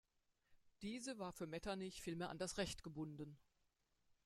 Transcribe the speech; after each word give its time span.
Diese 0.81 1.19
war 1.19 1.31
für 1.31 1.45
Metternich 1.45 2.01
vielmehr 2.01 2.31
an 2.31 2.39
das 2.39 2.57
Recht 2.57 2.81
gebunden. 2.81 3.37